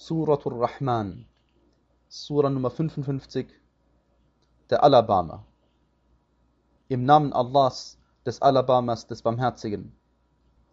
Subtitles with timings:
[0.00, 1.26] Suratul Rahman,
[2.08, 3.48] Surah Nummer 55,
[4.70, 5.44] der Alabama.
[6.86, 9.92] Im Namen Allahs, des Alabamas, des Barmherzigen.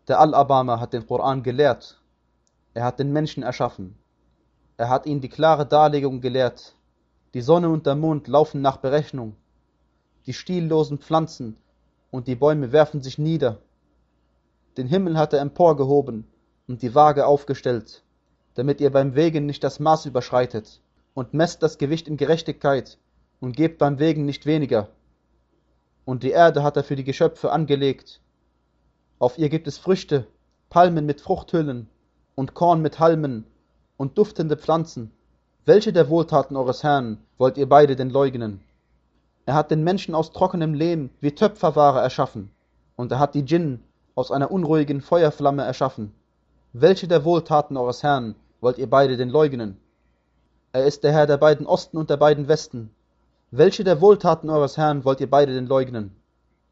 [0.07, 1.99] Der Alabama hat den Koran gelehrt.
[2.75, 3.97] Er hat den Menschen erschaffen.
[4.77, 6.75] Er hat ihn die klare Darlegung gelehrt.
[7.33, 9.35] Die Sonne und der Mond laufen nach Berechnung.
[10.27, 11.57] Die stiellosen Pflanzen
[12.11, 13.57] und die Bäume werfen sich nieder.
[14.77, 16.27] Den Himmel hat er emporgehoben
[16.67, 18.04] und die Waage aufgestellt
[18.55, 20.81] damit ihr beim Wegen nicht das Maß überschreitet,
[21.13, 22.97] und messt das Gewicht in Gerechtigkeit,
[23.39, 24.89] und gebt beim Wegen nicht weniger.
[26.05, 28.21] Und die Erde hat er für die Geschöpfe angelegt.
[29.19, 30.27] Auf ihr gibt es Früchte,
[30.69, 31.89] Palmen mit Fruchthüllen,
[32.35, 33.45] und Korn mit Halmen,
[33.97, 35.11] und duftende Pflanzen.
[35.65, 38.61] Welche der Wohltaten eures Herrn wollt ihr beide denn leugnen?
[39.45, 42.51] Er hat den Menschen aus trockenem Lehm wie Töpferware erschaffen,
[42.95, 43.81] und er hat die Djinn
[44.15, 46.13] aus einer unruhigen Feuerflamme erschaffen.
[46.73, 49.77] Welche der Wohltaten eures Herrn wollt ihr beide den leugnen?
[50.71, 52.89] Er ist der Herr der beiden Osten und der beiden Westen.
[53.51, 56.15] Welche der Wohltaten eures Herrn wollt ihr beide den leugnen?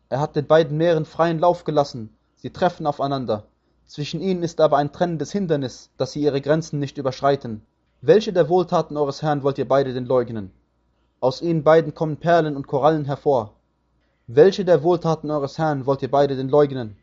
[0.09, 3.43] Er hat den beiden Meeren freien Lauf gelassen, sie treffen aufeinander.
[3.85, 7.61] Zwischen ihnen ist aber ein trennendes Hindernis, dass sie ihre Grenzen nicht überschreiten.
[8.01, 10.49] Welche der Wohltaten eures Herrn wollt ihr beide den leugnen?
[11.19, 13.53] Aus ihnen beiden kommen Perlen und Korallen hervor.
[14.25, 16.97] Welche der Wohltaten eures Herrn wollt ihr beide den leugnen?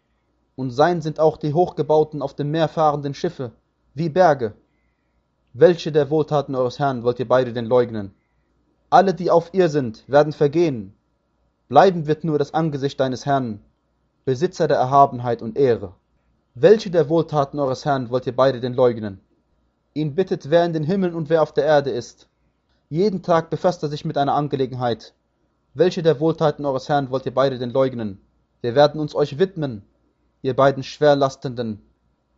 [0.56, 3.52] Und sein sind auch die hochgebauten auf dem Meer fahrenden Schiffe,
[3.94, 4.54] wie Berge,
[5.52, 8.14] welche der Wohltaten eures Herrn wollt ihr beide denn leugnen?
[8.88, 10.94] Alle, die auf ihr sind, werden vergehen.
[11.68, 13.60] Bleiben wird nur das Angesicht deines Herrn,
[14.24, 15.92] Besitzer der Erhabenheit und Ehre.
[16.54, 19.20] Welche der Wohltaten eures Herrn wollt ihr beide denn leugnen?
[19.92, 22.28] Ihn bittet, wer in den Himmeln und wer auf der Erde ist.
[22.88, 25.14] Jeden Tag befasst er sich mit einer Angelegenheit.
[25.74, 28.20] Welche der Wohltaten eures Herrn wollt ihr beide denn leugnen?
[28.60, 29.82] Wir werden uns euch widmen,
[30.42, 31.80] ihr beiden Schwerlastenden.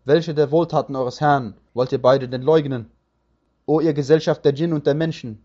[0.06, 2.90] Welche der Wohltaten eures Herrn wollt ihr beide denn leugnen?
[3.64, 5.44] O ihr Gesellschaft der Djinn und der Menschen,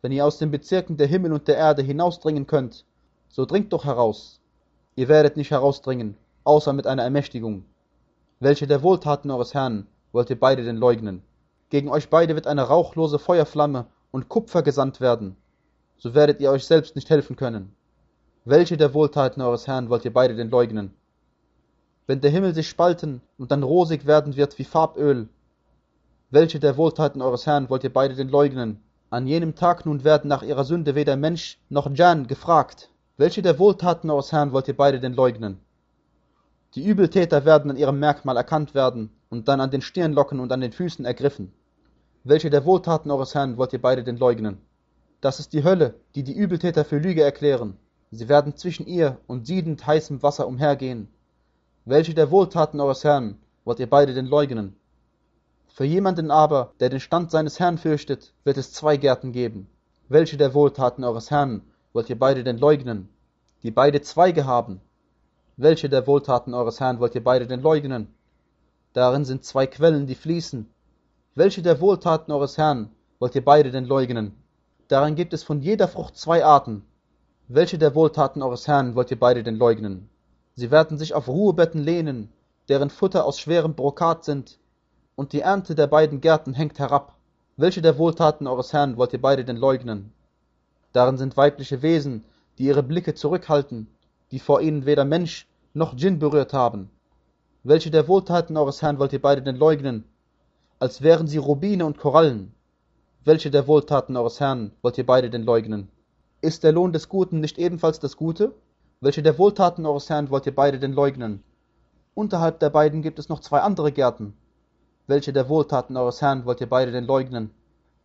[0.00, 2.86] wenn ihr aus den Bezirken der Himmel und der Erde hinausdringen könnt,
[3.28, 4.40] so dringt doch heraus.
[4.96, 7.64] Ihr werdet nicht herausdringen, außer mit einer Ermächtigung.
[8.40, 11.22] Welche der Wohltaten eures Herrn wollt ihr beide denn leugnen?
[11.68, 15.36] Gegen euch beide wird eine rauchlose Feuerflamme und Kupfer gesandt werden,
[15.98, 17.74] so werdet ihr euch selbst nicht helfen können.
[18.46, 20.94] Welche der Wohltaten eures Herrn wollt ihr beide denn leugnen?
[22.06, 25.28] Wenn der Himmel sich spalten und dann rosig werden wird wie Farböl,
[26.34, 28.82] welche der Wohltaten eures Herrn wollt ihr beide denn leugnen?
[29.08, 32.90] An jenem Tag nun werden nach ihrer Sünde weder Mensch noch Jan gefragt.
[33.16, 35.60] Welche der Wohltaten eures Herrn wollt ihr beide denn leugnen?
[36.74, 40.60] Die Übeltäter werden an ihrem Merkmal erkannt werden und dann an den Stirnlocken und an
[40.60, 41.52] den Füßen ergriffen.
[42.24, 44.58] Welche der Wohltaten eures Herrn wollt ihr beide denn leugnen?
[45.20, 47.76] Das ist die Hölle, die die Übeltäter für Lüge erklären.
[48.10, 51.06] Sie werden zwischen ihr und siedend heißem Wasser umhergehen.
[51.84, 54.74] Welche der Wohltaten eures Herrn wollt ihr beide denn leugnen?
[55.76, 59.66] Für jemanden aber, der den Stand seines Herrn fürchtet, wird es zwei Gärten geben.
[60.08, 61.62] Welche der Wohltaten eures Herrn
[61.92, 63.08] wollt ihr beide denn leugnen,
[63.64, 64.80] die beide Zweige haben?
[65.56, 68.14] Welche der Wohltaten eures Herrn wollt ihr beide denn leugnen?
[68.92, 70.70] Darin sind zwei Quellen, die fließen.
[71.34, 74.36] Welche der Wohltaten eures Herrn wollt ihr beide denn leugnen?
[74.86, 76.84] Darin gibt es von jeder Frucht zwei Arten.
[77.48, 80.08] Welche der Wohltaten eures Herrn wollt ihr beide denn leugnen?
[80.54, 82.32] Sie werden sich auf Ruhebetten lehnen,
[82.68, 84.60] deren Futter aus schwerem Brokat sind,
[85.16, 87.16] und die Ernte der beiden Gärten hängt herab.
[87.56, 90.12] Welche der Wohltaten eures Herrn wollt ihr beide denn leugnen?
[90.92, 92.24] Darin sind weibliche Wesen,
[92.58, 93.88] die ihre Blicke zurückhalten,
[94.30, 96.90] die vor ihnen weder Mensch noch Djinn berührt haben.
[97.62, 100.04] Welche der Wohltaten eures Herrn wollt ihr beide denn leugnen?
[100.80, 102.52] Als wären sie Rubine und Korallen.
[103.24, 105.88] Welche der Wohltaten eures Herrn wollt ihr beide denn leugnen?
[106.40, 108.52] Ist der Lohn des Guten nicht ebenfalls das Gute?
[109.00, 111.42] Welche der Wohltaten eures Herrn wollt ihr beide denn leugnen?
[112.14, 114.36] Unterhalb der beiden gibt es noch zwei andere Gärten,
[115.06, 117.50] welche der Wohltaten eures Herrn wollt ihr beide denn leugnen?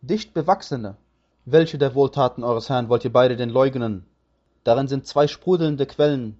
[0.02, 0.96] Dicht bewachsene.
[1.46, 4.04] Welche der Wohltaten eures Herrn wollt ihr beide denn leugnen?
[4.64, 6.38] Darin sind zwei sprudelnde Quellen.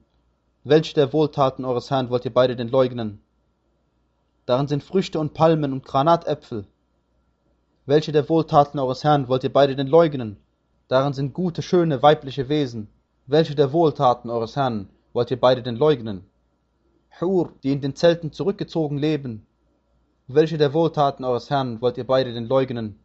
[0.62, 3.22] Welche der Wohltaten eures Herrn wollt ihr beide denn leugnen?
[4.44, 6.66] Darin sind Früchte und Palmen und Granatäpfel.
[7.86, 10.36] Welche der Wohltaten eures Herrn wollt ihr beide denn leugnen?
[10.88, 12.88] Darin sind gute, schöne, weibliche Wesen.
[13.26, 16.26] Welche der Wohltaten eures Herrn wollt ihr beide denn leugnen?
[17.18, 19.46] Hur, die in den Zelten zurückgezogen leben,
[20.34, 23.00] welche der Wohltaten eures Herrn wollt ihr beide denn leugnen,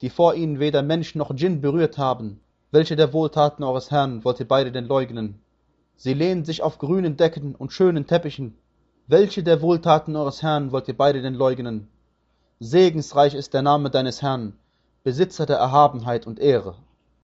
[0.00, 2.40] die vor ihnen weder Mensch noch Djinn berührt haben?
[2.72, 5.40] Welche der Wohltaten eures Herrn wollt ihr beide denn leugnen?
[5.96, 8.58] Sie lehnen sich auf grünen Decken und schönen Teppichen.
[9.06, 11.88] Welche der Wohltaten eures Herrn wollt ihr beide denn leugnen?
[12.58, 14.54] Segensreich ist der Name deines Herrn,
[15.04, 16.74] Besitzer der Erhabenheit und Ehre.